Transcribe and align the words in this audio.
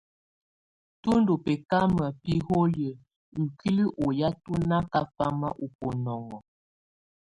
Tù 1.01 1.11
ndù 1.21 1.33
bɛkamɔ̀ 1.45 2.09
biholiǝ́ 2.23 2.99
ikuili 3.41 3.85
ɔ́ 4.03 4.09
ya 4.19 4.29
tù 4.43 4.51
na 4.69 4.77
kafama 4.91 5.47
ù 5.63 5.67
bunɔŋɔ. 5.77 6.37